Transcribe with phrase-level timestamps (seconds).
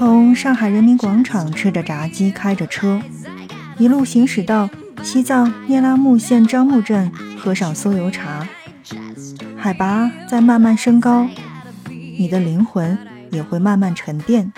[0.00, 3.02] 从上海人民广场吃着炸鸡，开着车，
[3.76, 4.70] 一路行驶到
[5.02, 8.48] 西藏聂拉木县樟木镇，喝上酥油茶，
[9.58, 11.28] 海拔在慢慢升高，
[12.16, 12.96] 你的灵魂
[13.30, 14.50] 也会慢慢沉淀。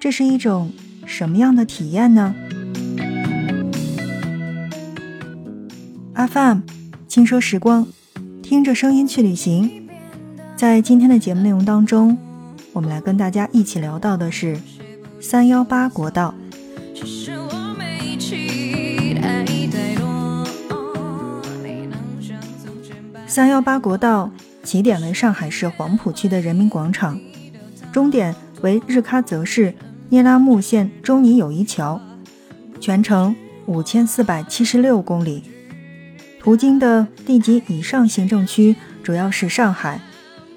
[0.00, 0.72] 这是一种
[1.06, 2.34] 什么样的体验呢
[6.16, 6.58] ？FM
[7.06, 7.86] 轻奢时光，
[8.42, 9.88] 听着声音去旅行。
[10.56, 12.18] 在今天的节目内容当中，
[12.72, 14.60] 我们来跟大家一起聊到的是
[15.20, 16.34] 三幺八国道。
[23.26, 24.30] 三幺八国道
[24.62, 27.18] 起点为上海市黄浦区的人民广场，
[27.92, 29.74] 终点为日喀则市。
[30.12, 32.00] 聂拉木县中尼友谊桥，
[32.80, 35.44] 全程五千四百七十六公里，
[36.40, 38.74] 途经的地级以上行政区
[39.04, 40.00] 主要是上海、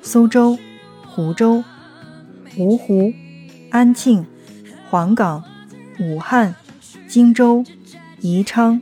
[0.02, 0.58] 苏州、
[1.06, 1.64] 湖州、
[2.58, 3.14] 芜湖、
[3.70, 4.26] 安庆、
[4.90, 5.44] 黄冈、
[6.00, 6.56] 武汉、
[7.08, 7.64] 荆州、
[8.22, 8.82] 宜昌、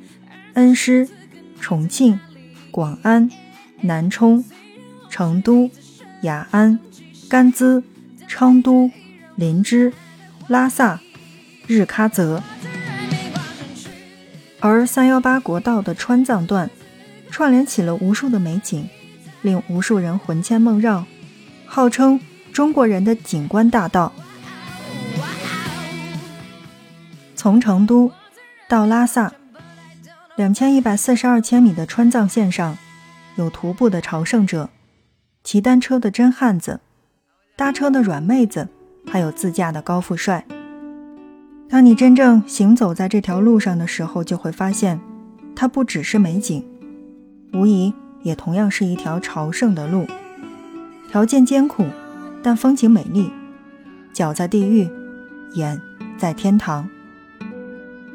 [0.54, 1.08] 恩施、
[1.60, 2.20] 重庆、
[2.72, 3.30] 广安、
[3.82, 4.44] 南充、
[5.10, 5.70] 成都、
[6.22, 6.80] 雅安、
[7.30, 7.84] 甘孜、
[8.28, 8.92] 昌都、
[9.36, 9.94] 林芝。
[10.48, 11.00] 拉萨、
[11.66, 12.44] 日喀则，
[14.60, 16.70] 而三幺八国道的川藏段，
[17.30, 18.90] 串联起了无数的美景，
[19.42, 21.06] 令无数人魂牵梦绕，
[21.66, 22.20] 号称
[22.54, 24.12] 中国人的景观大道。
[27.36, 28.12] 从成都
[28.68, 29.34] 到拉萨，
[30.36, 32.78] 两千一百四十二千米的川藏线上，
[33.36, 34.70] 有徒步的朝圣者，
[35.44, 36.80] 骑单车的真汉子，
[37.56, 38.68] 搭车的软妹子。
[39.08, 40.46] 还有自驾的高富帅。
[41.68, 45.02] 当你真正行走在这条路上的时候，就会发现，
[45.56, 46.64] 它不只是美景，
[47.52, 50.06] 无疑也同样是一条朝圣的路。
[51.10, 51.88] 条件艰苦，
[52.42, 53.32] 但风景美丽。
[54.14, 54.90] 脚在地狱，
[55.54, 55.80] 眼
[56.18, 56.88] 在天堂。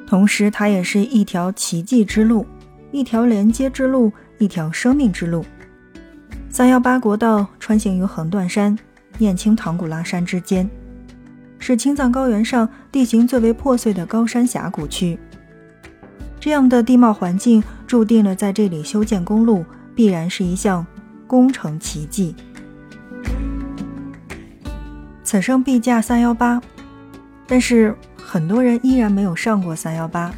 [0.06, 2.46] 同时，它也是一条奇迹之路，
[2.92, 5.44] 一条连接之路，一条生命之路。
[6.50, 8.78] 三幺八国道穿行于横断山。
[9.18, 10.68] 念青唐古拉山之间，
[11.58, 15.18] 是青藏高原上地形最为破碎的高山峡谷区。
[16.38, 20.86] 这样的地貌环境，注定了在这里修建公路必然是一项
[21.26, 22.36] 工程奇迹。
[25.36, 26.58] 此生必驾三幺八，
[27.46, 30.32] 但是很多人依然没有上过三幺八，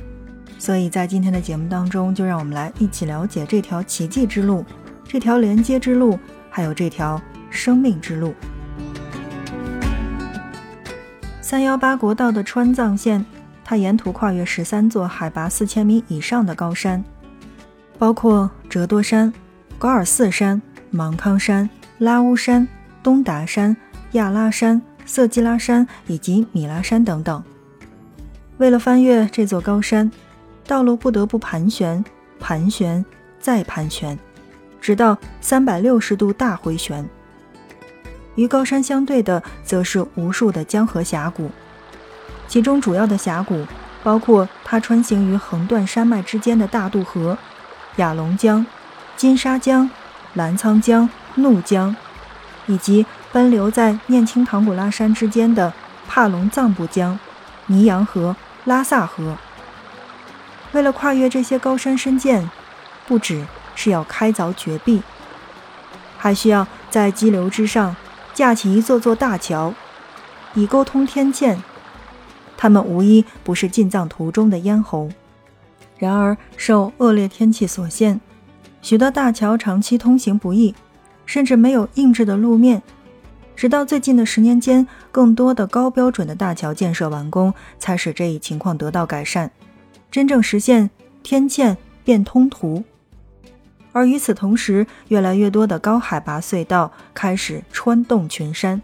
[0.59, 4.65] 所以在今天的节目当中，就让我们来一起了解这条奇迹之路、
[5.07, 6.19] 这条连接之路，
[6.51, 8.35] 还有这条生命之路。
[11.41, 13.25] 三幺八国道的川藏线，
[13.65, 17.05] 它沿途跨越十三座海拔四千米以上的高山，
[18.01, 19.33] 包括折多山、
[19.79, 20.61] 高尔寺山、
[20.91, 22.67] 芒康山、拉乌山、
[23.01, 23.77] 东达山、
[24.13, 27.43] 亚拉山、色季拉山以及米拉山等等。
[28.59, 30.11] 为了翻越这座高山，
[30.67, 32.05] 道路不得不盘旋、
[32.41, 33.05] 盘旋
[33.39, 34.19] 再盘旋，
[34.81, 37.09] 直到三百六十度大回旋。
[38.35, 41.51] 与高山相对的，则是无数的江河峡谷，
[42.47, 43.67] 其中主要的峡谷
[44.03, 47.37] 包括它穿行于横断山脉之间的大渡河、
[47.97, 48.65] 雅龙江、
[49.17, 49.91] 金沙江、
[50.35, 51.95] 澜沧江、怒江，
[52.67, 55.73] 以及奔流在念青唐古拉山之间的
[56.07, 57.19] 帕隆藏布江、
[57.67, 58.35] 尼洋河、
[58.65, 59.37] 拉萨河。
[60.73, 62.49] 为了跨越这些高山深涧，
[63.07, 65.03] 不只是要开凿绝壁，
[66.17, 67.97] 还需要在激流之上。
[68.35, 69.75] 架起一座座大桥，
[70.55, 71.61] 以沟通天堑。
[72.57, 75.09] 他们无一不是进藏途中的咽喉。
[75.99, 78.21] 然而，受恶劣天气所限，
[78.81, 80.73] 许多大桥长期通行不易，
[81.27, 82.81] 甚至没有硬质的路面。
[83.59, 89.51] 直到最近的十年间，更多的高标准的大桥建设完工，才使这一情况得到改善，
[90.13, 90.89] 真正实现
[91.25, 92.85] 天堑变通途。
[93.91, 98.81] 而与此同时，越来越多的高海拔隧道开始穿洞群山，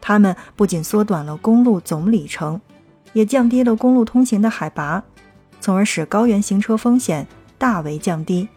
[0.00, 2.58] 它们不仅缩短了公路总里程，
[3.12, 5.04] 也降低了公路通行的海拔，
[5.60, 7.26] 从而使高原行车风险
[7.58, 8.48] 大为降低。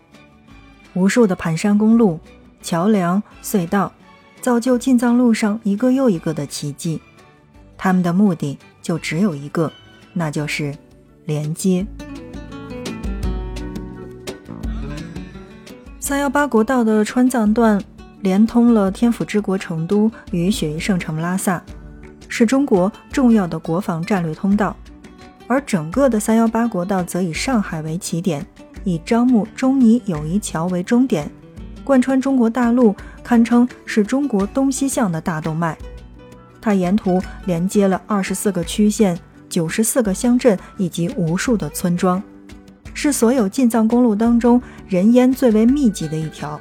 [0.94, 2.22] 无数的盘山公路、
[2.62, 3.92] 桥梁、隧道，
[4.44, 7.00] 造就进藏路上一个又一个的奇迹。
[7.78, 9.72] 他们的目的就只有一个，
[10.12, 10.76] 那就是
[11.24, 11.88] 连接。
[15.98, 17.82] 三幺八国道的川藏段
[18.20, 21.64] 连通了天府之国成都与雪域圣城拉萨，
[22.28, 24.76] 是中国重要的国防战略通道。
[25.48, 28.46] 而整个的三幺八国道则以上海为起点，
[28.84, 31.32] 以樟木中尼友谊桥为终点，
[31.86, 32.94] 贯穿中国大陆，
[33.24, 35.78] 堪称是中国东西向的大动脉。
[36.62, 42.22] 它沿途连接了二十四个区县、九十四个乡镇以及无数的村庄，
[42.94, 46.60] 是所有进藏公路当中人烟最为密集的一条。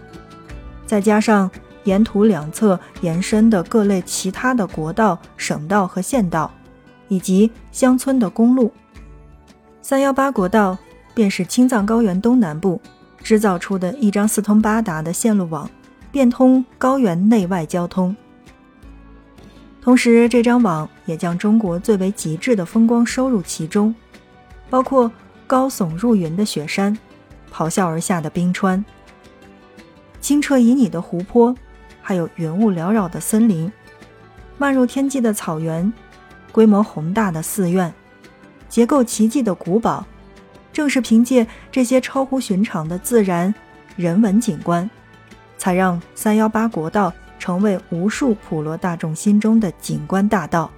[0.87, 1.51] 再加上
[1.85, 6.51] 沿途两侧延伸的各类其他的国道、省道和县道，
[7.09, 8.73] 以及乡村的公路，
[9.81, 10.77] 三幺八国道
[11.15, 12.81] 便是青藏高原东南部
[13.23, 15.71] 制造出的一张四通八达的线路网，
[16.13, 18.15] 变通高原内外交通。
[19.81, 23.93] 同时，这张网也将中国最为极致的风光收入其中，
[24.71, 25.11] 包括
[25.49, 26.97] 高耸入云的雪山、
[27.53, 28.85] 咆哮而下的冰川、
[30.21, 31.53] 清澈旖旎的湖泊。
[32.05, 33.71] 还有云雾缭绕的森林，
[34.59, 35.91] 漫入天际的草原，
[36.51, 37.95] 规模宏大的寺院，
[38.69, 40.05] 结构奇迹的古堡，
[40.73, 43.55] 正是凭借这些超乎寻常的自然、
[43.95, 44.91] 人文景观，
[45.63, 50.69] 才让三幺八国道成为无数普罗大众心中的景观大道，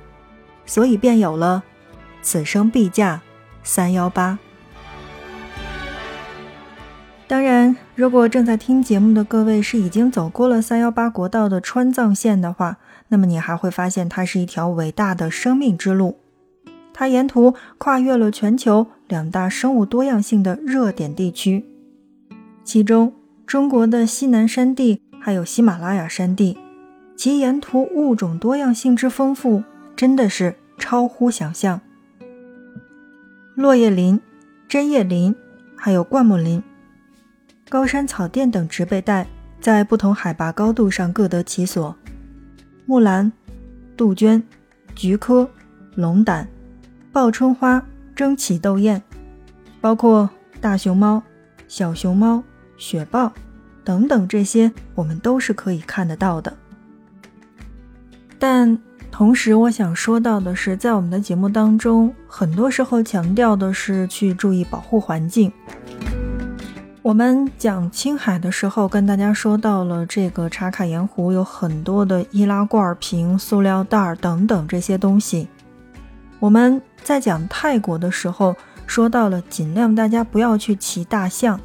[0.67, 1.63] 所以便有了
[2.21, 3.23] “此生必驾
[3.63, 4.39] 三幺八”。
[7.27, 12.77] 当然，如果正在听节目的各位是已经走过了三幺八国道的川藏线的话，
[13.09, 16.19] 那么你还会发现它是一条伟大的生命之路。
[16.93, 21.65] 它沿途跨越了全球两大生物多样性的热点地区，
[22.63, 23.15] 其中
[23.47, 26.59] 中国的西南山地还有喜马拉雅山地，
[27.17, 29.63] 其沿途物种多样性之丰富，
[29.95, 31.81] 真的是超乎想象。
[33.55, 34.21] 落叶林、
[34.69, 35.35] 针叶林，
[35.77, 36.63] 还有灌木林。
[37.69, 39.27] 高山草甸等植被带
[39.61, 41.95] 在不同海拔高度上各得其所，
[42.87, 43.31] 木兰、
[43.97, 44.43] 杜鹃、
[44.95, 45.49] 菊科、
[45.95, 46.49] 龙胆、
[47.13, 47.85] 报春花、
[48.17, 49.03] 争奇斗艳，
[49.81, 50.29] 包括
[50.61, 51.23] 大熊猫、
[51.69, 52.43] 小熊猫、
[52.77, 53.33] 雪豹
[53.83, 56.53] 等等，这些我们都是可以看得到的。
[58.39, 58.79] 但
[59.11, 65.53] 同时，我想说到的是，在我们的节目当中，很多时候强调的是去注意保护环境。
[67.01, 75.47] 我们讲青海的时候，跟大家说到了这个茶卡盐湖有很多的易拉罐瓶、塑料袋等等这些东西。
[76.41, 78.57] 我们在讲泰国的时候，
[78.87, 81.61] 说到了尽量大家不要去骑大象。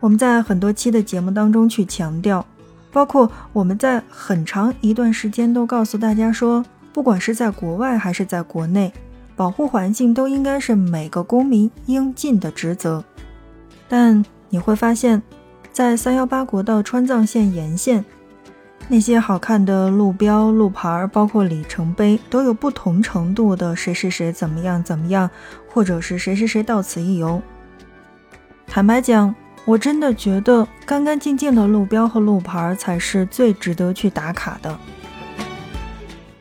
[0.00, 2.44] 我们在很多期的节目当中去强调，
[2.90, 8.92] 包括我们在很长一段时间都告诉大家说，不管是在国外还是在国内，
[9.36, 13.04] 保护环境都应该是每个公民应尽的职责。
[13.88, 15.22] 但你会发现，
[15.70, 18.04] 在三幺八国道川藏线沿线，
[18.88, 25.28] 那些好看的路标、路牌，包括里程碑，都有不同程度的谁谁谁怎么样怎么样，
[25.68, 27.40] 或者是谁谁谁到此一游。
[28.66, 34.76] 坦白讲，我真的觉得干干净净的路标和路牌才是最值得去打卡的。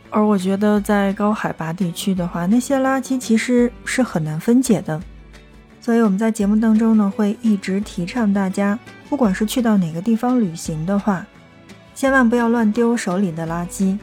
[0.10, 5.00] 而我觉得在高海拔地区的话，那些垃圾其实是很难分解的。
[5.80, 8.78] 所以我们在节目当中呢，会一直提倡大家，
[9.08, 11.26] 不管是去到哪个地方旅行的话，
[11.94, 13.98] 千万不要乱丢手里的垃圾。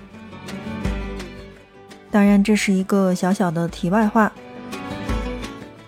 [2.11, 4.31] 当然，这是一个小小的题外话。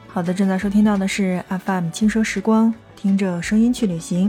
[0.08, 4.29] 好的，正在收听到的是 FM 轻奢时光，听着声音去旅行。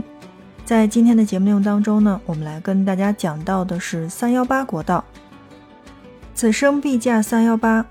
[0.64, 5.04] 在今天的节目内容当中呢，我们来跟大家讲到的是三幺八国道。
[6.36, 7.84] 此生必驾三幺八，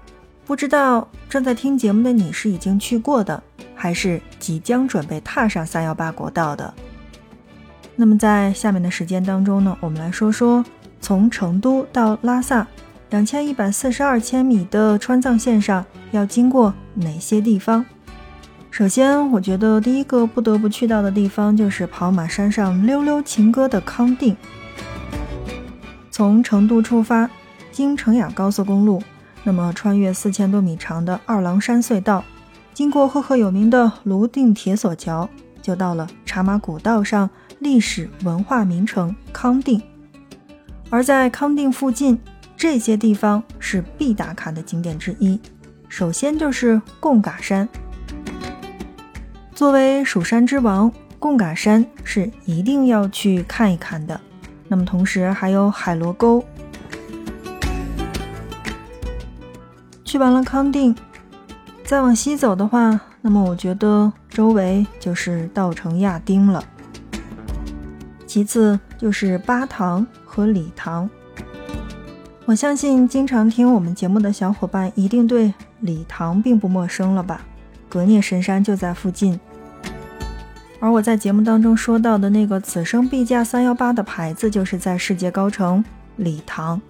[0.46, 3.44] 不知道正在听节目的你是已经去过的。
[3.76, 6.74] 还是即将准备踏上三幺八国道的。
[7.96, 10.64] 那么在下面的时间当中呢，我们来说说
[11.02, 12.66] 从成都到拉萨
[13.10, 17.86] 两千一百四十二千米的川藏线上要经过哪些地方。
[18.72, 24.38] 首先，我觉得第一个不得不去到的地方就是跑马山上溜溜情歌的康定。
[26.12, 27.30] 从成都出发，
[27.72, 29.02] 经成雅高速公路，
[29.44, 32.24] 那么穿越四千多米长的二郎山隧道。
[32.74, 35.30] 经过赫赫有名的泸定铁索桥，
[35.62, 39.82] 就到了茶马古道上历史文化名城康定。
[40.90, 42.18] 而在康定附近，
[42.56, 45.38] 这些地方是必打卡的景点之一。
[45.90, 47.68] 首先就是贡嘎山，
[49.60, 50.90] 作为蜀山之王，
[51.20, 54.18] 贡嘎山是一定要去看一看的。
[54.70, 56.42] 那么同时还有海螺沟。
[60.06, 60.96] 去完了康定。
[61.84, 66.64] 再往西走的话，那么我觉得周围就是稻城亚丁了。
[68.26, 71.10] 其次就是巴塘和理塘。
[72.46, 77.42] 我相信经常听我们节目的小伙伴一定对理塘并不陌生了吧？
[77.90, 79.38] 格聂神山就在附近。
[80.80, 85.84] 而我在节目当中说到的那个“此生必驾三幺八”的牌子，就是在世界高城
[86.16, 86.82] 理塘。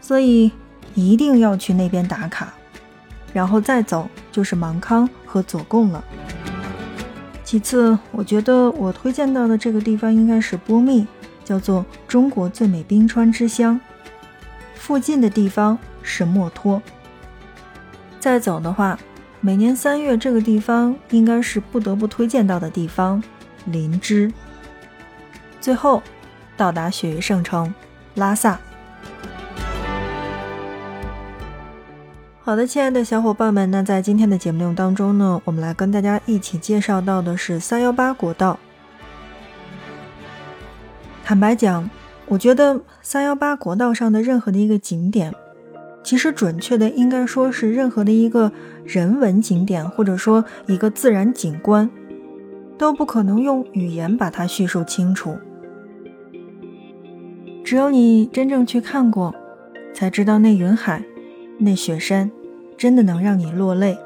[0.00, 0.50] 所以
[0.94, 2.52] 一定要去那边打卡，
[3.32, 6.02] 然后再走就是芒康和左贡了。
[7.44, 11.06] 其次，我觉得我推荐到的这个地方应该是波密，
[11.44, 13.78] 叫做中国最美冰川之乡。
[14.74, 16.80] 附近的地方是墨脱。
[18.18, 18.98] 再走的话，
[19.42, 23.22] 每年三月这个地方应该是不得不推荐到的地方——
[23.64, 24.30] 林芝。
[25.62, 26.02] 最后，
[26.58, 27.74] 到达雪域圣城
[28.16, 28.60] 拉萨。
[32.42, 38.58] 好的，亲爱的小伙伴们，那在今天的节目内容当中呢，我们来跟大家一起介绍到的是三幺八国道。
[41.24, 41.88] 坦白讲，
[42.26, 45.34] 我觉得三幺八国道上的任何的一个景点，
[46.10, 48.50] 其实准确的应该说是任何的一个
[48.82, 51.88] 人文景点，或者说一个自然景观，
[52.76, 55.38] 都不可能用语言把它叙述清楚。
[57.62, 59.32] 只有你真正去看过，
[59.94, 61.00] 才知道那云海。
[61.60, 62.28] 那雪山
[62.76, 63.96] 真的能让你落泪。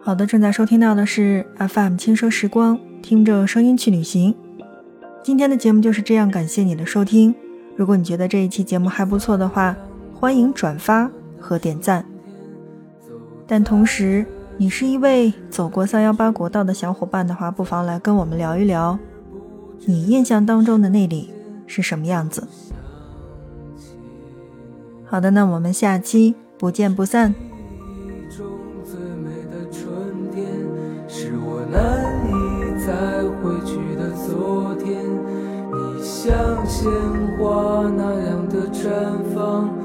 [0.00, 4.34] 好的，正在收听到的是 FM 轻奢时光，听着声音去旅行。
[5.22, 7.34] 今天的节目就是这样，感谢你的收听。
[7.74, 9.74] 如果你觉得这一期节目还不错的话，
[10.12, 11.10] 欢迎转发
[11.40, 12.04] 和点赞。
[13.46, 14.26] 但同时，
[14.58, 18.98] 你是一位走过三幺八国道的小伙伴的话，不妨来跟我们聊一聊。
[19.86, 21.32] 你印象当中的那里
[21.66, 22.46] 是什么样子？
[25.06, 27.34] 好的，那我们下期不见不散。
[36.28, 36.86] 像鲜
[37.38, 38.84] 花那样的绽
[39.34, 39.77] 放。